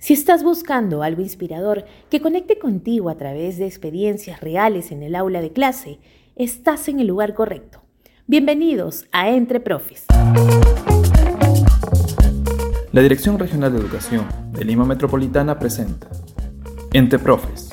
[0.00, 5.14] Si estás buscando algo inspirador que conecte contigo a través de experiencias reales en el
[5.14, 5.98] aula de clase,
[6.36, 7.82] estás en el lugar correcto.
[8.26, 10.06] Bienvenidos a Entre Profes.
[12.92, 16.08] La Dirección Regional de Educación de Lima Metropolitana presenta
[16.94, 17.68] Entre Profes,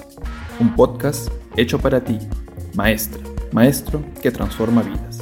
[0.59, 2.19] un podcast hecho para ti,
[2.75, 3.21] maestra,
[3.53, 5.19] maestro que transforma vidas.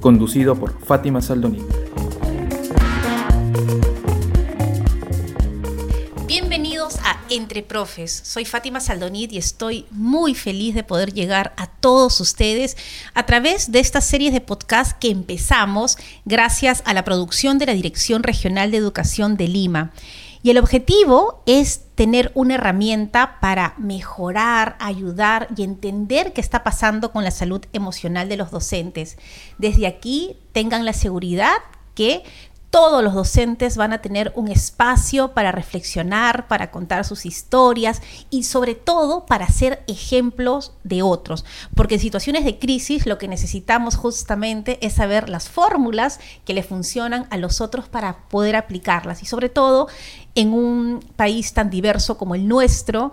[0.00, 1.81] Conducido por Fátima Saldonito.
[7.32, 8.12] Entre Profes.
[8.24, 12.76] Soy Fátima Saldonit y estoy muy feliz de poder llegar a todos ustedes
[13.14, 17.72] a través de estas series de podcast que empezamos gracias a la producción de la
[17.72, 19.92] Dirección Regional de Educación de Lima.
[20.42, 27.12] Y el objetivo es tener una herramienta para mejorar, ayudar y entender qué está pasando
[27.12, 29.16] con la salud emocional de los docentes.
[29.56, 31.56] Desde aquí tengan la seguridad
[31.94, 32.24] que
[32.72, 38.00] todos los docentes van a tener un espacio para reflexionar, para contar sus historias
[38.30, 41.44] y sobre todo para ser ejemplos de otros.
[41.74, 46.62] Porque en situaciones de crisis lo que necesitamos justamente es saber las fórmulas que le
[46.62, 49.22] funcionan a los otros para poder aplicarlas.
[49.22, 49.88] Y sobre todo
[50.34, 53.12] en un país tan diverso como el nuestro,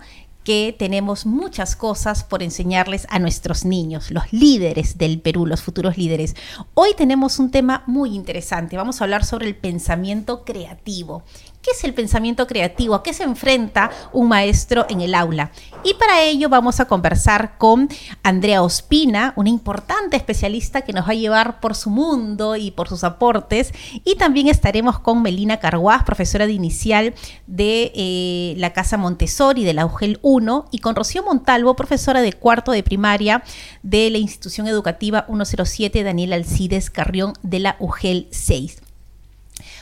[0.50, 5.96] que tenemos muchas cosas por enseñarles a nuestros niños, los líderes del Perú, los futuros
[5.96, 6.36] líderes.
[6.74, 8.76] Hoy tenemos un tema muy interesante.
[8.76, 11.22] Vamos a hablar sobre el pensamiento creativo.
[11.70, 12.96] ¿Qué es el pensamiento creativo?
[12.96, 15.52] ¿A qué se enfrenta un maestro en el aula?
[15.84, 17.90] Y para ello vamos a conversar con
[18.24, 22.90] Andrea Ospina, una importante especialista que nos va a llevar por su mundo y por
[22.90, 23.72] sus aportes.
[24.04, 27.14] Y también estaremos con Melina Carguás, profesora de inicial
[27.46, 32.34] de eh, la Casa Montessori de la UGEL 1, y con Rocío Montalvo, profesora de
[32.34, 33.44] cuarto de primaria
[33.84, 38.82] de la institución educativa 107 Daniel Alcides Carrión de la UGEL 6.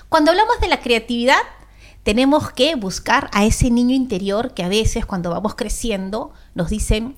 [0.10, 1.38] Cuando hablamos de la creatividad,
[2.08, 7.18] tenemos que buscar a ese niño interior que a veces cuando vamos creciendo nos dicen,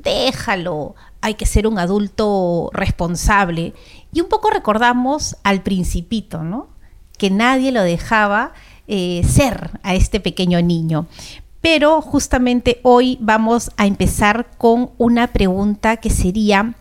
[0.00, 3.74] déjalo, hay que ser un adulto responsable.
[4.12, 6.66] Y un poco recordamos al principito, ¿no?
[7.16, 8.54] Que nadie lo dejaba
[8.88, 11.06] eh, ser a este pequeño niño.
[11.60, 16.74] Pero justamente hoy vamos a empezar con una pregunta que sería,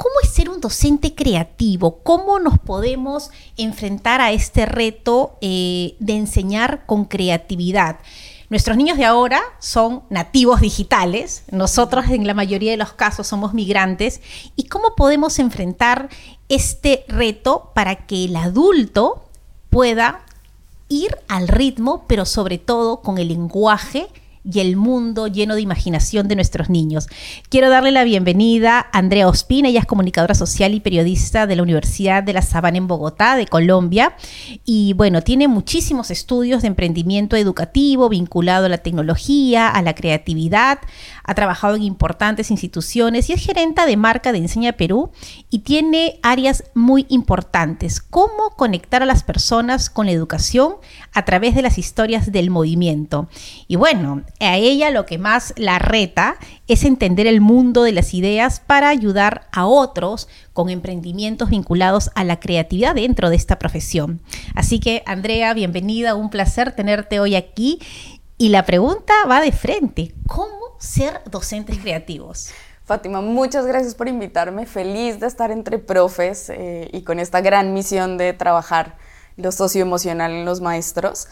[0.00, 1.98] ¿Cómo es ser un docente creativo?
[2.02, 7.98] ¿Cómo nos podemos enfrentar a este reto eh, de enseñar con creatividad?
[8.48, 13.52] Nuestros niños de ahora son nativos digitales, nosotros en la mayoría de los casos somos
[13.52, 14.22] migrantes,
[14.56, 16.08] ¿y cómo podemos enfrentar
[16.48, 19.28] este reto para que el adulto
[19.68, 20.24] pueda
[20.88, 24.08] ir al ritmo, pero sobre todo con el lenguaje
[24.44, 27.08] y el mundo lleno de imaginación de nuestros niños.
[27.48, 31.62] Quiero darle la bienvenida a Andrea Ospina, ella es comunicadora social y periodista de la
[31.62, 34.14] Universidad de La Sabana en Bogotá, de Colombia,
[34.64, 40.78] y bueno, tiene muchísimos estudios de emprendimiento educativo vinculado a la tecnología, a la creatividad,
[41.24, 45.10] ha trabajado en importantes instituciones y es gerenta de marca de Enseña Perú
[45.48, 50.74] y tiene áreas muy importantes, cómo conectar a las personas con la educación
[51.12, 53.28] a través de las historias del movimiento.
[53.68, 56.36] Y bueno, a ella lo que más la reta
[56.66, 62.24] es entender el mundo de las ideas para ayudar a otros con emprendimientos vinculados a
[62.24, 64.20] la creatividad dentro de esta profesión.
[64.54, 67.80] Así que, Andrea, bienvenida, un placer tenerte hoy aquí.
[68.38, 72.52] Y la pregunta va de frente, ¿cómo ser docentes creativos?
[72.84, 74.64] Fátima, muchas gracias por invitarme.
[74.66, 78.96] Feliz de estar entre profes eh, y con esta gran misión de trabajar
[79.36, 81.28] lo socioemocional en los maestros.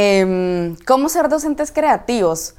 [0.00, 2.54] Em, ¿Cómo ser docentes creativos?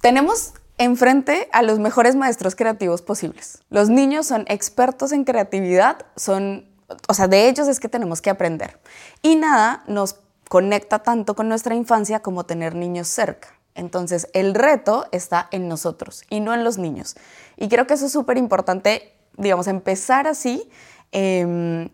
[0.00, 3.64] Tenemos enfrente a los mejores maestros creativos posibles.
[3.70, 6.64] Los niños son expertos en creatividad, son,
[7.08, 8.78] o sea, de ellos es que tenemos que aprender.
[9.20, 13.48] Y nada nos conecta tanto con nuestra infancia como tener niños cerca.
[13.74, 17.16] Entonces, el reto está en nosotros y no en los niños.
[17.56, 20.70] Y creo que eso es súper importante, digamos, empezar así,
[21.10, 21.88] em,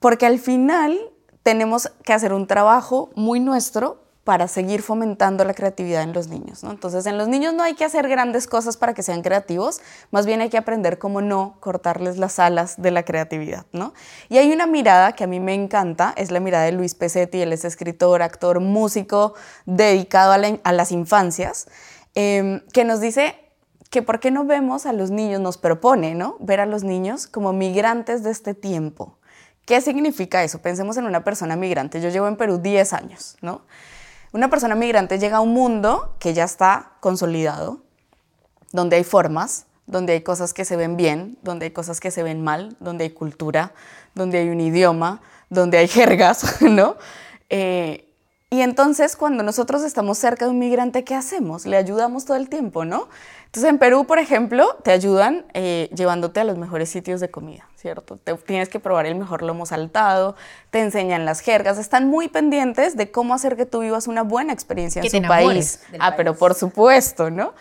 [0.00, 1.13] porque al final
[1.44, 6.64] tenemos que hacer un trabajo muy nuestro para seguir fomentando la creatividad en los niños.
[6.64, 6.70] ¿no?
[6.70, 10.24] Entonces, en los niños no hay que hacer grandes cosas para que sean creativos, más
[10.24, 13.66] bien hay que aprender cómo no cortarles las alas de la creatividad.
[13.72, 13.92] ¿no?
[14.30, 17.42] Y hay una mirada que a mí me encanta, es la mirada de Luis Pesetti,
[17.42, 19.34] él es escritor, actor, músico,
[19.66, 21.68] dedicado a, las infancias,
[22.14, 23.36] em, que nos dice
[23.90, 26.36] que por qué no vemos a los niños, nos propone ¿no?
[26.40, 29.18] ver a los niños como migrantes de este tiempo.
[29.64, 30.60] ¿Qué significa eso?
[30.60, 32.00] Pensemos en una persona migrante.
[32.00, 33.62] Yo llevo en Perú 10 años, ¿no?
[34.32, 37.78] Una persona migrante llega a un mundo que ya está consolidado,
[38.72, 42.22] donde hay formas, donde hay cosas que se ven bien, donde hay cosas que se
[42.22, 43.72] ven mal, donde hay cultura,
[44.14, 45.20] donde hay un idioma,
[45.50, 46.96] donde hay jergas, ¿no?
[47.48, 48.08] Eh,
[48.50, 51.66] Y entonces cuando nosotros estamos cerca de un migrante, ¿qué hacemos?
[51.66, 53.08] Le ayudamos todo el tiempo, ¿no?
[53.54, 57.68] Entonces en Perú, por ejemplo, te ayudan eh, llevándote a los mejores sitios de comida,
[57.76, 58.16] ¿cierto?
[58.16, 60.34] Te, tienes que probar el mejor lomo saltado,
[60.70, 64.52] te enseñan las jergas, están muy pendientes de cómo hacer que tú vivas una buena
[64.52, 65.84] experiencia en su país.
[66.00, 67.54] Ah, pero por supuesto, ¿no?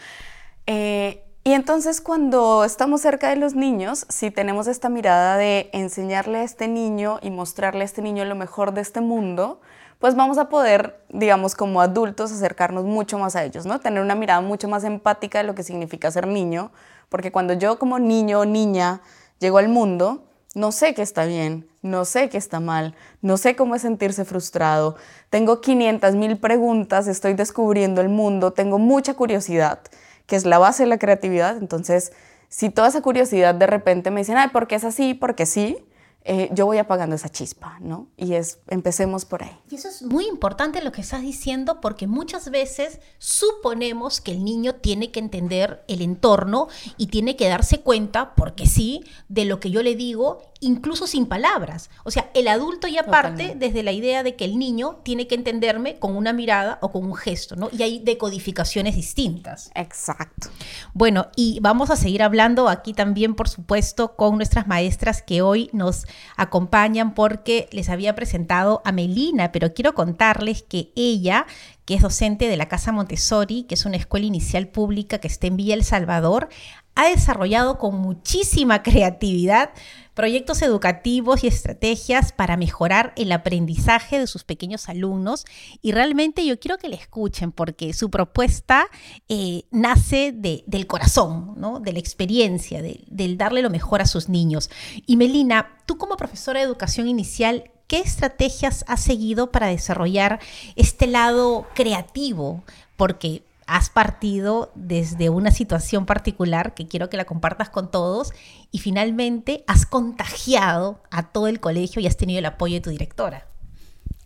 [0.65, 6.39] Eh, y entonces cuando estamos cerca de los niños, si tenemos esta mirada de enseñarle
[6.39, 9.61] a este niño y mostrarle a este niño lo mejor de este mundo,
[10.03, 13.79] pues vamos a poder, digamos, como adultos acercarnos mucho más a ellos, ¿no?
[13.79, 16.73] Tener una mirada mucho más empática de lo que significa ser niño,
[17.07, 18.99] porque cuando yo como niño o niña
[19.39, 23.55] llego al mundo, no sé qué está bien, no sé qué está mal, no sé
[23.55, 24.97] cómo es sentirse frustrado,
[25.29, 29.79] tengo 500 mil preguntas, estoy descubriendo el mundo, tengo mucha curiosidad,
[30.25, 32.11] que es la base de la creatividad, entonces
[32.49, 35.13] si toda esa curiosidad de repente me dicen, ay, ¿por qué es así?
[35.13, 35.77] Porque sí,
[36.25, 38.07] eh, yo voy apagando esa chispa, ¿no?
[38.15, 39.57] Y es, empecemos por ahí.
[39.69, 44.43] Y eso es muy importante lo que estás diciendo porque muchas veces suponemos que el
[44.43, 46.67] niño tiene que entender el entorno
[46.97, 51.25] y tiene que darse cuenta, porque sí, de lo que yo le digo incluso sin
[51.25, 51.89] palabras.
[52.03, 55.35] O sea, el adulto ya parte desde la idea de que el niño tiene que
[55.35, 57.69] entenderme con una mirada o con un gesto, ¿no?
[57.71, 59.71] Y hay decodificaciones distintas.
[59.75, 60.49] Exacto.
[60.93, 65.69] Bueno, y vamos a seguir hablando aquí también, por supuesto, con nuestras maestras que hoy
[65.73, 66.05] nos
[66.35, 71.45] acompañan porque les había presentado a Melina, pero quiero contarles que ella
[71.85, 75.47] que es docente de la Casa Montessori, que es una escuela inicial pública que está
[75.47, 76.49] en Villa El Salvador,
[76.95, 79.71] ha desarrollado con muchísima creatividad
[80.13, 85.45] proyectos educativos y estrategias para mejorar el aprendizaje de sus pequeños alumnos.
[85.81, 88.87] Y realmente yo quiero que le escuchen porque su propuesta
[89.29, 91.79] eh, nace del corazón, ¿no?
[91.79, 94.69] de la experiencia, del darle lo mejor a sus niños.
[95.05, 100.39] Y Melina, tú como profesora de educación inicial, ¿qué estrategias has seguido para desarrollar
[100.75, 102.63] este lado creativo?
[102.97, 108.31] Porque has partido desde una situación particular que quiero que la compartas con todos
[108.71, 112.89] y finalmente has contagiado a todo el colegio y has tenido el apoyo de tu
[112.89, 113.47] directora.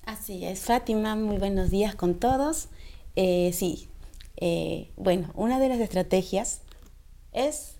[0.07, 2.69] Así es, Fátima, muy buenos días con todos.
[3.17, 3.89] Eh, sí,
[4.37, 6.61] eh, bueno, una de las estrategias
[7.33, 7.75] es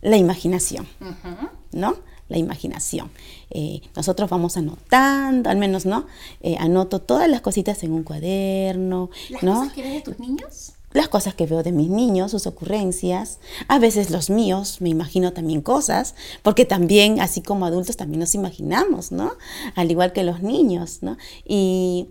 [0.00, 0.86] la imaginación,
[1.72, 1.96] ¿no?
[2.28, 3.10] La imaginación.
[3.50, 6.06] Eh, nosotros vamos anotando, al menos, ¿no?
[6.60, 9.54] anoto todas las cositas en un cuaderno, ¿Las ¿no?
[9.54, 10.74] cosas que ves de tus niños?
[10.94, 15.32] Las cosas que veo de mis niños, sus ocurrencias, a veces los míos, me imagino
[15.32, 19.32] también cosas, porque también, así como adultos, también nos imaginamos, ¿no?
[19.74, 21.18] Al igual que los niños, ¿no?
[21.44, 22.08] Y,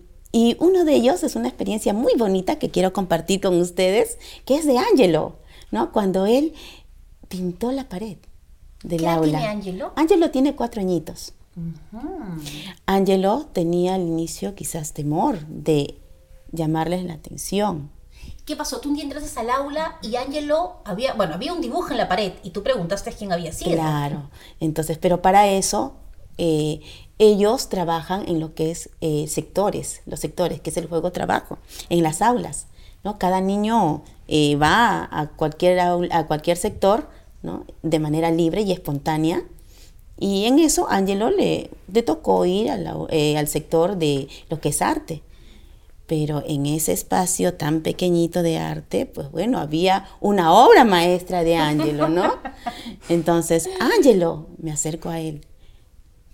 [0.59, 4.65] uno de ellos es una experiencia muy bonita que quiero compartir con ustedes, que es
[4.65, 5.35] de Angelo,
[5.71, 5.91] ¿no?
[5.91, 6.53] Cuando él
[7.29, 8.17] pintó la pared
[8.83, 9.37] del ¿Qué aula.
[9.37, 9.93] tiene Angelo?
[9.95, 11.33] Angelo tiene cuatro añitos.
[12.87, 15.99] Angelo tenía al inicio quizás temor de
[16.51, 17.91] llamarles la atención,
[18.45, 18.79] ¿Qué pasó?
[18.81, 22.09] Tú un día entraste al aula y Ángelo había, bueno, había un dibujo en la
[22.09, 23.71] pared y tú preguntaste quién había sido.
[23.71, 24.29] Claro,
[24.59, 25.93] entonces, pero para eso
[26.37, 26.81] eh,
[27.19, 31.57] ellos trabajan en lo que es eh, sectores, los sectores, que es el juego trabajo,
[31.87, 32.67] en las aulas,
[33.05, 33.17] ¿no?
[33.17, 37.07] Cada niño eh, va a cualquier, a cualquier sector,
[37.43, 37.65] ¿no?
[37.81, 39.43] De manera libre y espontánea.
[40.19, 45.23] Y en eso Ángelo le, le tocó ir al sector de lo que es arte
[46.05, 51.55] pero en ese espacio tan pequeñito de arte, pues bueno, había una obra maestra de
[51.55, 52.39] Ángelo, ¿no?
[53.09, 55.45] Entonces, Ángelo, me acerco a él.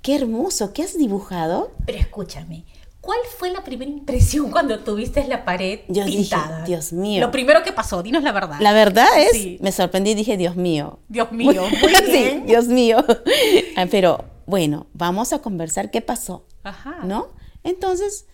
[0.01, 1.71] Qué hermoso, ¿qué has dibujado?
[1.85, 2.65] Pero escúchame,
[2.99, 6.61] ¿cuál fue la primera impresión cuando tuviste la pared Yo pintada?
[6.61, 7.21] Dije, Dios mío.
[7.21, 8.57] Lo primero que pasó, dinos la verdad.
[8.61, 10.99] La verdad es, me sorprendí y dije, Dios mío.
[11.09, 13.05] Dios mío, muy sí, Dios mío.
[13.75, 16.99] Ah, pero bueno, vamos a conversar qué pasó, Ajá.
[17.03, 17.29] ¿no?
[17.63, 18.25] Entonces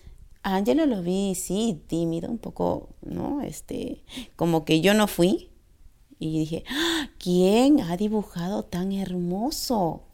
[0.54, 3.42] Ángelo lo vi, sí, tímido, un poco, ¿no?
[3.42, 4.04] Este,
[4.36, 5.50] como que yo no fui.
[6.20, 7.08] Y dije, ¡Ah!
[7.18, 10.04] ¿quién ha dibujado tan hermoso?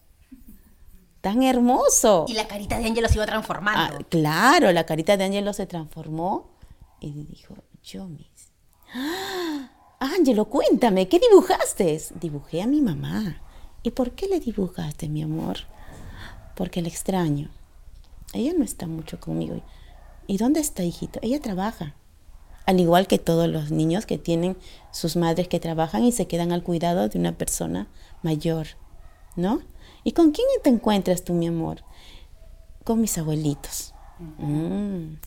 [1.20, 2.24] Tan hermoso.
[2.28, 3.98] Y la carita de Ángelo se iba transformando.
[3.98, 6.56] Ah, claro, la carita de Ángelo se transformó
[6.98, 8.52] y dijo, yo mis.
[8.94, 9.70] ¡Ah!
[10.00, 12.00] Ángelo, cuéntame, ¿qué dibujaste?
[12.18, 13.42] Dibujé a mi mamá.
[13.82, 15.58] ¿Y por qué le dibujaste, mi amor?
[16.56, 17.50] Porque la extraño.
[18.32, 19.62] Ella no está mucho conmigo.
[20.26, 21.18] ¿Y dónde está, hijito?
[21.22, 21.94] Ella trabaja.
[22.64, 24.56] Al igual que todos los niños que tienen
[24.92, 27.88] sus madres que trabajan y se quedan al cuidado de una persona
[28.22, 28.68] mayor,
[29.34, 29.60] ¿no?
[30.04, 31.82] ¿Y con quién te encuentras tú, mi amor?
[32.84, 33.94] Con mis abuelitos.
[34.38, 35.14] Mm.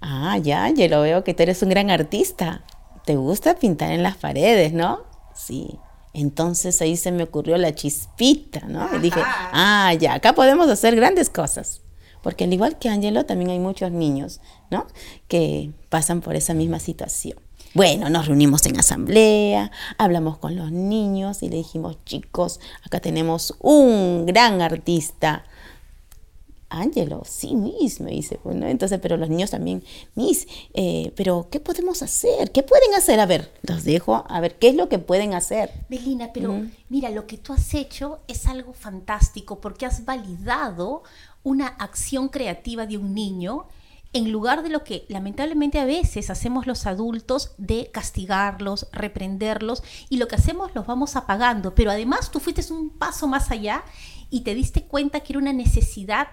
[0.00, 2.62] Ah, ya, yo lo veo que tú eres un gran artista.
[3.04, 5.00] Te gusta pintar en las paredes, ¿no?
[5.34, 5.76] Sí.
[6.12, 8.88] Entonces ahí se me ocurrió la chispita, ¿no?
[8.94, 11.80] Y dije, ah, ya, acá podemos hacer grandes cosas.
[12.22, 14.86] Porque al igual que Angelo, también hay muchos niños, ¿no?
[15.28, 17.38] Que pasan por esa misma situación.
[17.74, 23.54] Bueno, nos reunimos en asamblea, hablamos con los niños y le dijimos, chicos, acá tenemos
[23.60, 25.44] un gran artista,
[26.70, 28.38] Ángelo, sí, Miss, me dice.
[28.44, 29.82] Bueno, entonces, pero los niños también,
[30.14, 32.52] Miss, eh, pero ¿qué podemos hacer?
[32.52, 33.20] ¿Qué pueden hacer?
[33.20, 35.70] A ver, los dejo, a ver, ¿qué es lo que pueden hacer?
[35.88, 41.02] Melina, pero mira, lo que tú has hecho es algo fantástico porque has validado
[41.42, 43.66] una acción creativa de un niño
[44.12, 50.16] en lugar de lo que lamentablemente a veces hacemos los adultos de castigarlos, reprenderlos, y
[50.16, 51.74] lo que hacemos los vamos apagando.
[51.74, 53.84] Pero además tú fuiste un paso más allá
[54.30, 56.28] y te diste cuenta que era una necesidad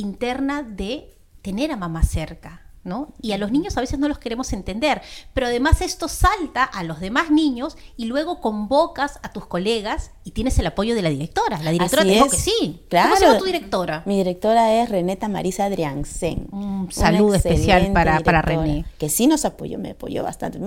[0.00, 2.69] interna de tener a mamá cerca.
[2.82, 3.12] ¿No?
[3.20, 5.02] Y a los niños a veces no los queremos entender,
[5.34, 10.30] pero además esto salta a los demás niños y luego convocas a tus colegas y
[10.30, 11.60] tienes el apoyo de la directora.
[11.62, 12.86] La directora te dijo que sí.
[12.88, 13.08] Claro.
[13.08, 14.02] ¿Cómo se llama tu directora?
[14.06, 16.48] Mi directora es Reneta Marisa Adriansen.
[16.52, 18.84] Un saludo especial para, para René.
[18.98, 20.58] Que sí nos apoyó, me apoyó bastante.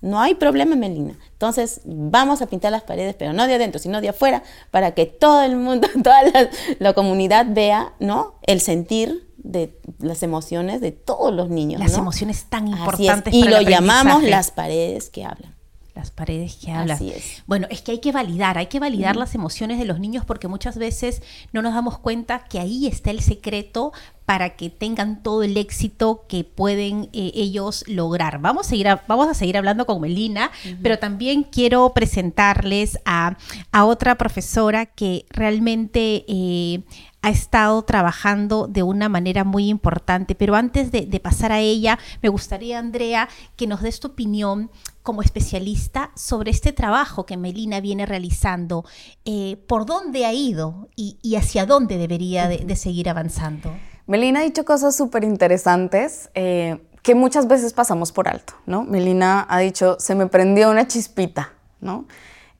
[0.00, 1.18] No hay problema, Melina.
[1.32, 5.06] Entonces, vamos a pintar las paredes, pero no de adentro, sino de afuera, para que
[5.06, 8.34] todo el mundo, toda la, la comunidad vea, ¿no?
[8.42, 11.80] El sentir de las emociones de todos los niños.
[11.80, 13.32] Las emociones tan importantes.
[13.34, 15.54] Y lo llamamos las paredes que hablan.
[15.94, 16.96] Las paredes que hablan.
[16.96, 17.42] Así es.
[17.46, 20.46] Bueno, es que hay que validar, hay que validar las emociones de los niños porque
[20.46, 21.20] muchas veces
[21.52, 23.92] no nos damos cuenta que ahí está el secreto
[24.24, 28.40] para que tengan todo el éxito que pueden eh, ellos lograr.
[28.40, 33.36] Vamos a, seguir vamos a seguir hablando con Melina, pero también quiero presentarles a,
[33.72, 36.84] a otra profesora que realmente eh,
[37.22, 40.34] ha estado trabajando de una manera muy importante.
[40.34, 44.70] Pero antes de, pasar a ella, me gustaría, Andrea, que nos des tu opinión
[45.02, 48.84] como especialista sobre este trabajo que Melina viene realizando.
[49.24, 53.72] Eh, ¿Por dónde ha ido y, hacia dónde debería de, seguir avanzando?
[54.06, 56.30] Melina ha dicho cosas súper interesantes.
[56.34, 58.84] Eh, que muchas veces pasamos por alto, ¿no?
[58.84, 62.04] Melina ha dicho, se me prendió una chispita, ¿no?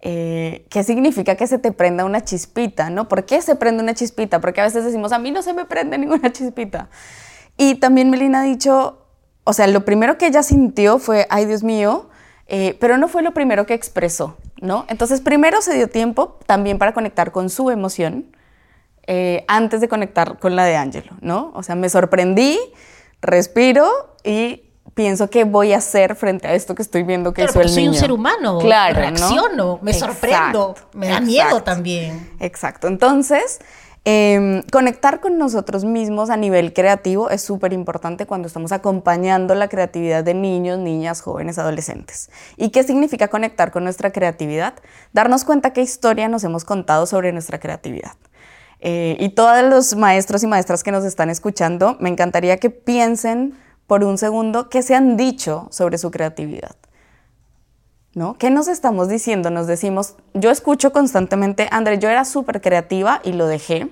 [0.02, 2.90] Eh, ¿Qué significa que se te prenda una chispita?
[2.90, 3.08] ¿no?
[3.08, 4.40] ¿Por qué se prende una chispita?
[4.40, 6.88] Porque a veces decimos, a mí no se me prende ninguna chispita.
[7.56, 9.06] Y también Melina ha dicho,
[9.44, 12.08] o sea, lo primero que ella sintió fue, ay Dios mío,
[12.46, 14.84] eh, pero no fue lo primero que expresó, ¿no?
[14.88, 18.34] Entonces primero se dio tiempo también para conectar con su emoción
[19.06, 21.52] eh, antes de conectar con la de Ángelo, ¿no?
[21.54, 22.58] O sea, me sorprendí,
[23.20, 23.88] respiro
[24.24, 24.69] y
[25.00, 27.88] pienso que voy a hacer frente a esto que estoy viendo que claro, el soy
[27.88, 32.30] un ser humano, claro, reacciono, me sorprendo, me da miedo también.
[32.38, 33.60] Exacto, entonces
[34.04, 39.68] em, conectar con nosotros mismos a nivel creativo es súper importante cuando estamos acompañando la
[39.68, 42.28] creatividad de niños, niñas, jóvenes, adolescentes.
[42.58, 44.74] ¿Y qué significa conectar con nuestra creatividad?
[45.14, 48.12] Darnos cuenta qué historia nos hemos contado sobre nuestra creatividad.
[48.80, 53.54] Eh, y todos los maestros y maestras que nos están escuchando, me encantaría que piensen
[53.90, 56.76] por un segundo qué se han dicho sobre su creatividad.
[58.14, 58.34] ¿No?
[58.38, 59.50] ¿Qué nos estamos diciendo?
[59.50, 63.90] Nos decimos, yo escucho constantemente, André, yo era súper creativa y lo dejé.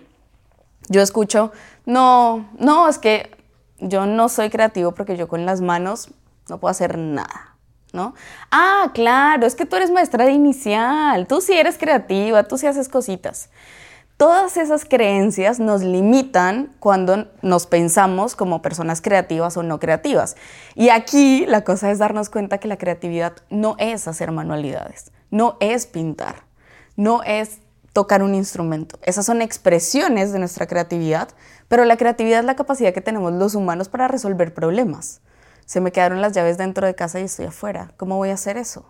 [0.88, 1.50] Yo escucho,
[1.85, 3.37] no, no, es que
[3.81, 6.11] yo no soy creativo porque yo con las manos
[6.49, 7.57] no puedo hacer nada.
[7.93, 8.14] ¿No?
[8.52, 12.69] Ah, claro, es que tú eres maestra de inicial, tú sí eres creativa, tú sí
[12.69, 13.50] haces cositas.
[14.19, 20.35] Todas esas creencias nos limitan cuando nos pensamos como personas creativas o no creativas.
[20.75, 25.57] Y aquí la cosa es darnos cuenta que la creatividad no es hacer manualidades, no
[25.61, 26.43] es pintar,
[26.97, 27.61] no es
[27.93, 28.99] tocar un instrumento.
[29.03, 31.29] Esas son expresiones de nuestra creatividad,
[31.69, 35.21] pero la creatividad es la capacidad que tenemos los humanos para resolver problemas.
[35.65, 37.93] Se me quedaron las llaves dentro de casa y estoy afuera.
[37.97, 38.85] ¿Cómo voy a hacer eso?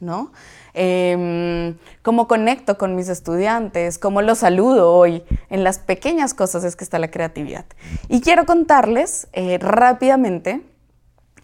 [0.00, 0.32] ¿No?
[0.74, 5.24] Em, cómo conecto con mis estudiantes, cómo los saludo hoy.
[5.50, 7.64] En las pequeñas cosas es que está la creatividad.
[8.08, 10.62] Y quiero contarles eh, rápidamente,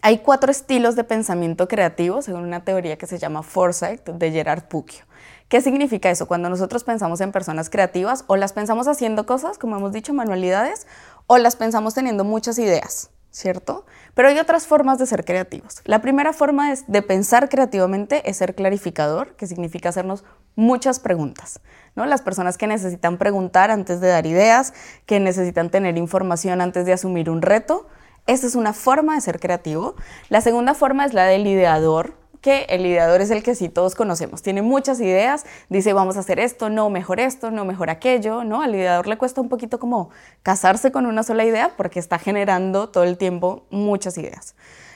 [0.01, 4.67] hay cuatro estilos de pensamiento creativo, según una teoría que se llama Foresight de Gerard
[4.67, 5.03] Puccio.
[5.47, 6.27] ¿Qué significa eso?
[6.27, 10.85] Cuando nosotros pensamos en personas creativas, o las pensamos haciendo cosas, como hemos dicho, manualidades,
[11.27, 13.09] o las pensamos teniendo muchas ideas.
[13.35, 13.85] ¿Cierto?
[14.13, 15.81] Pero hay otras formas de ser creativos.
[15.83, 20.23] La primera forma de pensar creativamente es ser clarificador, que significa hacernos
[20.55, 21.59] muchas preguntas.
[21.95, 22.05] ¿no?
[22.05, 24.73] Las personas que necesitan preguntar antes de dar ideas,
[25.05, 27.87] que necesitan tener información antes de asumir un reto,
[28.25, 29.95] esa es una forma de ser creativo.
[30.29, 32.13] La segunda forma es la del ideador,
[32.45, 34.43] que el ideador es el que sí todos conocemos.
[34.43, 38.61] Tiene muchas ideas, dice vamos a hacer esto, no, mejor esto, no, mejor aquello, ¿no?
[38.61, 40.11] Al ideador le cuesta un poquito como
[40.43, 44.53] casarse con una sola idea porque está generando todo el tiempo muchas ideas.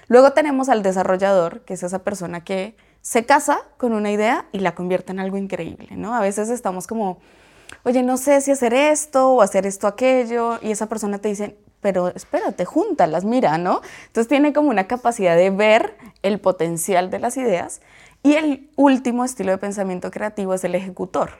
[0.09, 4.59] Luego tenemos al desarrollador, que es esa persona que se casa con una idea y
[4.59, 6.13] la convierte en algo increíble, ¿no?
[6.13, 7.17] A veces estamos como,
[7.81, 11.57] oye, no sé si hacer esto o hacer esto aquello, y esa persona te dice,
[11.81, 13.81] pero espérate, júntalas, mira, ¿no?
[14.07, 17.81] Entonces tiene como una capacidad de ver el potencial de las ideas.
[18.23, 21.31] Y el último estilo de pensamiento creativo es el ejecutor.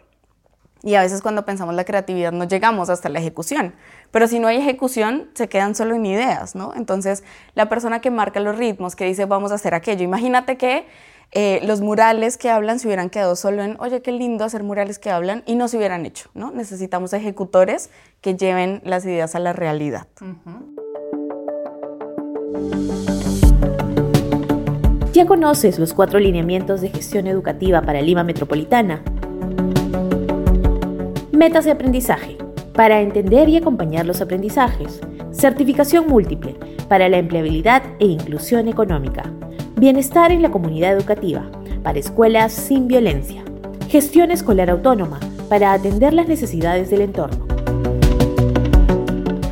[0.81, 3.73] Y a veces cuando pensamos la creatividad no llegamos hasta la ejecución,
[4.11, 6.73] pero si no hay ejecución se quedan solo en ideas, ¿no?
[6.73, 10.87] Entonces la persona que marca los ritmos, que dice vamos a hacer aquello, imagínate que
[11.31, 14.97] eh, los murales que hablan se hubieran quedado solo en, oye, qué lindo hacer murales
[14.97, 16.51] que hablan y no se hubieran hecho, ¿no?
[16.51, 20.07] Necesitamos ejecutores que lleven las ideas a la realidad.
[25.13, 29.03] ¿Ya conoces los cuatro lineamientos de gestión educativa para Lima Metropolitana?
[31.31, 32.37] Metas de aprendizaje,
[32.73, 34.99] para entender y acompañar los aprendizajes.
[35.31, 36.55] Certificación múltiple,
[36.87, 39.31] para la empleabilidad e inclusión económica.
[39.79, 41.49] Bienestar en la comunidad educativa,
[41.83, 43.45] para escuelas sin violencia.
[43.87, 47.47] Gestión escolar autónoma, para atender las necesidades del entorno.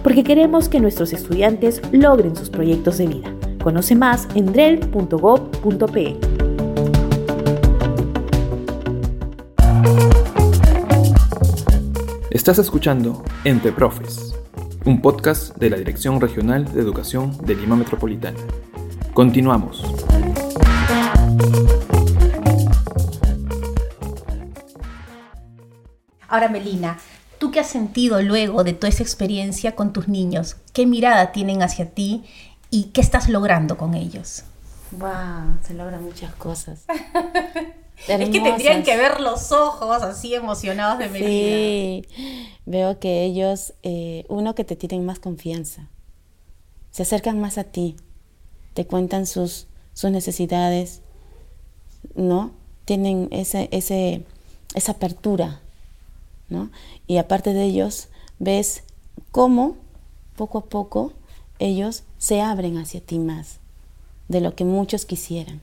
[0.04, 3.34] Porque queremos que nuestros estudiantes logren sus proyectos de vida.
[3.64, 6.18] Conoce más en drel.gov.pe.
[12.32, 14.36] Estás escuchando Entre Profes,
[14.84, 18.40] un podcast de la Dirección Regional de Educación de Lima Metropolitana.
[19.14, 19.97] Continuamos.
[26.38, 27.00] Ahora, Melina,
[27.40, 30.56] ¿tú qué has sentido luego de toda esa experiencia con tus niños?
[30.72, 32.26] ¿Qué mirada tienen hacia ti
[32.70, 34.44] y qué estás logrando con ellos?
[34.92, 36.86] Wow, se logran muchas cosas.
[38.08, 41.32] Es que tendrían que ver los ojos así emocionados de Melina.
[41.32, 42.06] Sí,
[42.68, 45.90] veo que ellos, eh, uno que te tienen más confianza,
[46.92, 47.96] se acercan más a ti,
[48.76, 49.66] te cuentan sus,
[49.96, 51.02] sus necesidades,
[52.14, 52.52] ¿no?
[52.86, 54.24] Tienen ese, ese,
[54.76, 55.62] esa apertura,
[57.08, 58.08] Y aparte de ellos,
[58.40, 58.84] ves
[59.32, 59.76] cómo
[60.36, 61.14] poco a poco
[61.60, 63.60] ellos se abren hacia ti más
[64.28, 65.62] de lo que muchos quisieran,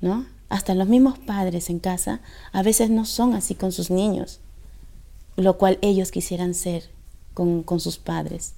[0.00, 0.26] ¿no?
[0.54, 2.20] hasta los mismos padres en casa
[2.52, 4.38] a veces no son así con sus niños,
[5.36, 6.90] lo cual ellos quisieran ser
[7.34, 8.54] con, sus padres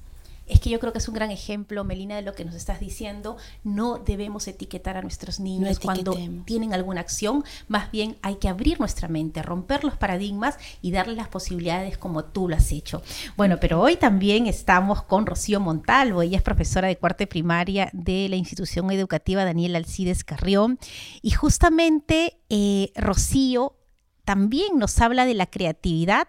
[0.46, 2.80] es que yo creo que es un gran ejemplo, Melina, de lo que nos estás
[2.80, 3.36] diciendo.
[3.64, 8.78] No debemos etiquetar a nuestros niños cuando tienen alguna acción, más bien hay que abrir
[8.78, 13.02] nuestra mente, romper los paradigmas y darles las posibilidades como tú lo has hecho.
[13.36, 18.28] Bueno, pero hoy también estamos con Rocío Montalvo, ella es profesora de cuarta primaria de
[18.28, 20.78] la institución educativa Daniel Alcides Carrión
[21.22, 23.76] y justamente eh, Rocío
[24.24, 26.28] también nos habla de la creatividad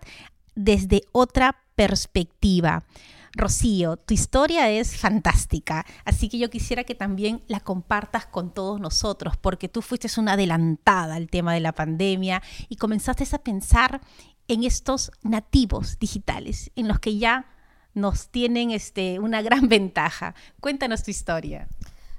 [0.56, 2.84] desde otra perspectiva.
[3.38, 8.80] Rocío, tu historia es fantástica, así que yo quisiera que también la compartas con todos
[8.80, 14.02] nosotros, porque tú fuiste una adelantada al tema de la pandemia y comenzaste a pensar
[14.48, 17.46] en estos nativos digitales, en los que ya
[17.94, 20.36] nos tienen este, una gran ventaja.
[20.60, 21.68] Cuéntanos tu historia.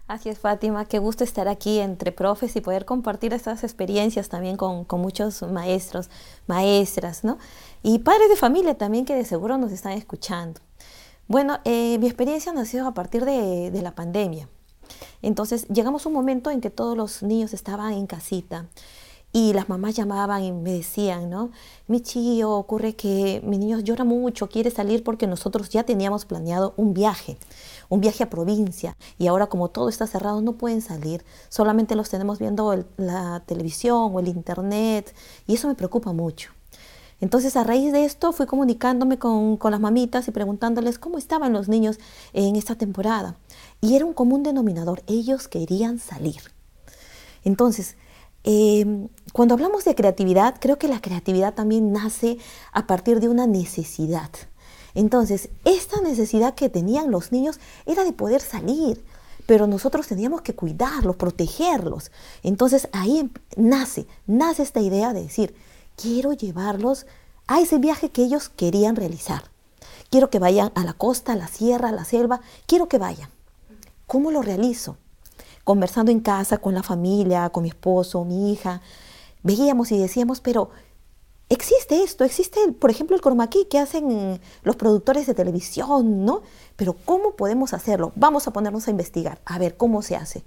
[0.07, 4.57] Así es, Fátima, qué gusto estar aquí entre profes y poder compartir estas experiencias también
[4.57, 6.09] con, con, muchos maestros,
[6.47, 7.37] maestras, ¿no?
[7.83, 10.61] Y padres de familia también que de seguro nos están escuchando.
[11.29, 14.49] Bueno, eh, mi experiencia nació a partir de, la pandemia.
[15.21, 18.67] Entonces llegamos a un momento en que todos los niños estaban en casita
[19.31, 21.51] y las mamás llamaban y me decían, ¿no?
[21.87, 26.73] Mi chío, ocurre que mi niño llora mucho, quiere salir porque nosotros ya teníamos planeado
[26.79, 27.37] un viaje,
[27.91, 32.09] un viaje a provincia y ahora como todo está cerrado no pueden salir, solamente los
[32.09, 35.15] tenemos viendo la televisión o el internet
[35.47, 36.58] y eso me preocupa mucho.
[37.21, 41.69] Entonces, a raíz de esto, fui comunicándome con, las mamitas y preguntándoles cómo estaban los
[41.69, 41.99] niños
[42.33, 43.37] en esta temporada.
[43.81, 46.41] Y era un común denominador, ellos querían salir.
[47.45, 47.97] Entonces,
[48.45, 52.39] em, cuando hablamos de creatividad, creo que la creatividad también nace
[52.73, 54.31] a partir de una necesidad.
[54.95, 59.05] Entonces, esta necesidad que tenían los niños era de poder salir,
[59.47, 62.11] pero nosotros teníamos que cuidarlos, protegerlos.
[62.43, 65.55] Entonces ahí em, nace, nace esta idea de decir,
[66.01, 67.07] quiero llevarlos
[67.49, 69.45] a ese viaje que ellos querían realizar.
[70.11, 72.41] Quiero que vayan a la costa, a la sierra, a la selva.
[72.67, 73.29] Quiero que vayan.
[74.07, 74.97] ¿Cómo lo realizo?
[75.65, 78.81] Conversando en casa con la familia, con mi esposo, mi hija.
[79.43, 80.71] Veíamos y decíamos, pero
[81.49, 86.43] existe esto, existe, por ejemplo, el cormaquí que hacen los productores de televisión, ¿no?
[86.77, 88.13] Pero ¿cómo podemos hacerlo?
[88.17, 90.45] Vamos a ponernos a investigar, a ver cómo se hace.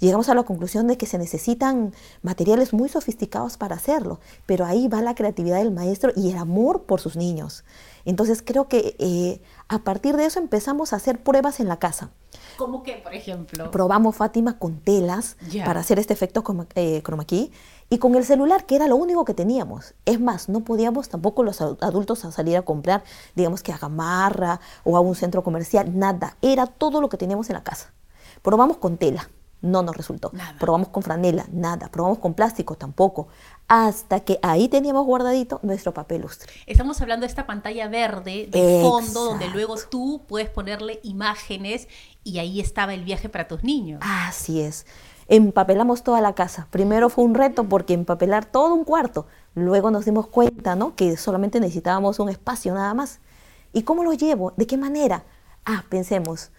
[0.00, 4.88] Llegamos a la conclusión de que se necesitan materiales muy sofisticados para hacerlo, pero ahí
[4.88, 7.64] va la creatividad del maestro y el amor por sus niños.
[8.04, 12.10] Entonces creo que eh, a partir de eso empezamos a hacer pruebas en la casa.
[12.56, 13.70] ¿Cómo que, por ejemplo?
[13.70, 17.52] Probamos Fátima con telas para hacer este efecto eh, key
[17.90, 19.94] y con el celular, que era lo único que teníamos.
[20.04, 23.78] Es más, no podíamos tampoco los adu- adultos a salir a comprar, digamos que a
[23.78, 26.36] Gamarra o a un centro comercial, nada.
[26.42, 27.92] Era todo lo que teníamos en la casa.
[28.42, 29.30] Probamos con tela,
[29.62, 30.30] no nos resultó.
[30.32, 30.56] Nada.
[30.58, 31.88] Probamos con franela, nada.
[31.88, 33.28] Probamos con plástico, tampoco.
[33.68, 36.52] Hasta que ahí teníamos guardadito nuestro papel lustre.
[36.66, 41.88] Estamos hablando de esta pantalla verde de fondo donde luego tú puedes ponerle imágenes
[42.24, 44.00] y ahí estaba el viaje para tus niños.
[44.04, 44.84] Así es.
[45.28, 46.66] Empapelamos toda la casa.
[46.70, 49.26] Primero fue un reto porque empapelar todo un cuarto.
[49.54, 50.94] Luego nos dimos cuenta, ¿no?
[50.94, 53.20] Que solamente necesitábamos un espacio nada más.
[53.72, 54.52] ¿Y cómo lo llevo?
[54.56, 55.24] ¿De qué manera?
[55.64, 56.50] Ah, pensemos.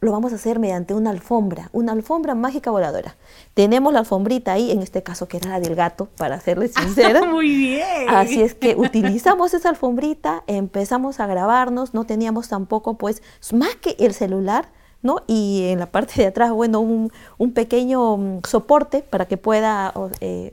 [0.00, 3.16] Lo vamos a hacer mediante una alfombra, una alfombra mágica voladora.
[3.54, 7.24] Tenemos la alfombrita ahí, en este caso que era la del gato, para serles sincera.
[7.24, 8.08] Muy bien.
[8.08, 13.22] Así es que utilizamos esa alfombrita, empezamos a grabarnos, no teníamos tampoco pues
[13.52, 14.68] más que el celular,
[15.04, 15.18] ¿no?
[15.28, 19.94] Y en la parte de atrás, bueno, un, un pequeño mm, soporte para que pueda,
[20.20, 20.50] eh,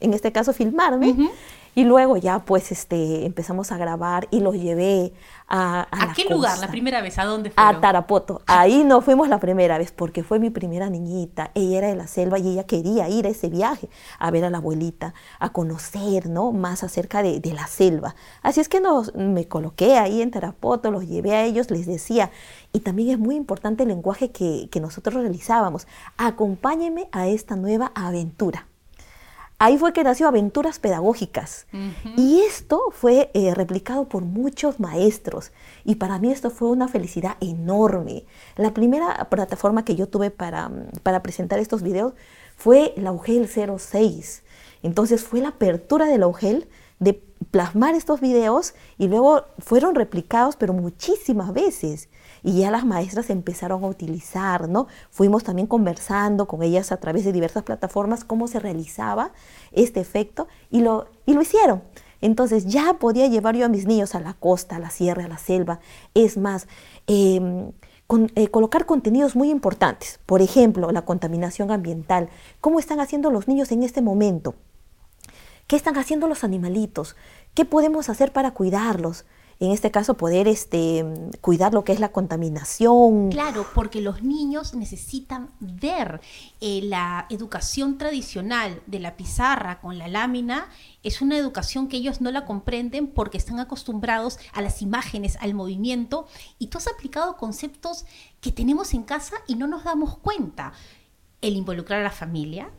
[0.00, 1.30] en este caso, filmarme.
[1.74, 5.12] Y luego ya pues este, empezamos a grabar y los llevé
[5.48, 5.86] a...
[5.90, 7.18] ¿A, qué lugar la primera vez?
[7.18, 7.80] ¿A dónde A fueron?
[7.80, 8.42] Tarapoto.
[8.46, 11.50] Ahí no fuimos la primera vez porque fue mi primera niñita.
[11.54, 14.50] Ella era de la selva y ella quería ir a ese viaje, a ver a
[14.50, 16.52] la abuelita, a conocer ¿no?
[16.52, 18.14] más acerca de, de la selva.
[18.42, 22.30] Así es que nos, me coloqué ahí en Tarapoto, los llevé a ellos, les decía,
[22.72, 25.86] y también es muy importante el lenguaje que, que nosotros realizábamos.
[26.18, 28.66] Acompáñenme a esta nueva aventura.
[29.64, 31.68] Ahí fue que nació Aventuras Pedagógicas.
[32.16, 35.52] Y esto fue eh, replicado por muchos maestros.
[35.84, 38.24] Y para mí esto fue una felicidad enorme.
[38.56, 42.14] La primera plataforma que yo tuve para, mm, para presentar estos videos
[42.56, 44.42] fue la UGEL 06.
[44.82, 46.66] Entonces fue la apertura de la UGEL
[46.98, 47.22] de
[47.52, 52.08] plasmar estos videos y luego fueron replicados, pero muchísimas veces.
[52.42, 54.88] Y ya las maestras empezaron a utilizar, ¿no?
[55.10, 59.32] Fuimos también conversando con ellas a través de diversas plataformas cómo se realizaba
[59.70, 61.82] este efecto y lo, y lo hicieron.
[62.20, 65.28] Entonces ya podía llevar yo a mis niños a la costa, a la sierra, a
[65.28, 65.80] la selva.
[66.14, 66.66] Es más,
[67.06, 67.72] eh,
[68.06, 70.20] con- eh, colocar contenidos muy importantes.
[70.26, 72.28] Por ejemplo, la contaminación ambiental.
[72.60, 74.54] ¿Cómo están haciendo los niños en este momento?
[75.66, 77.16] ¿Qué están haciendo los animalitos?
[77.54, 79.24] ¿Qué podemos hacer para cuidarlos?
[79.62, 81.04] En este caso, poder este,
[81.40, 83.30] cuidar lo que es la contaminación.
[83.30, 86.20] Claro, porque los niños necesitan ver
[86.60, 90.68] eh, la educación tradicional de la pizarra con la lámina.
[91.04, 95.54] Es una educación que ellos no la comprenden porque están acostumbrados a las imágenes, al
[95.54, 96.26] movimiento.
[96.58, 98.04] Y tú has aplicado conceptos
[98.40, 100.72] que tenemos en casa y no nos damos cuenta.
[101.40, 102.72] El involucrar a la familia,